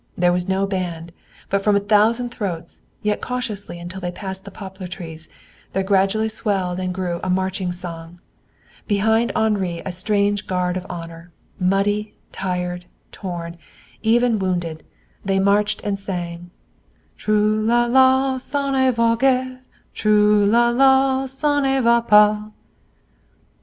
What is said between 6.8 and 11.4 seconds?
grew a marching song. Behind Henri a strange guard of honor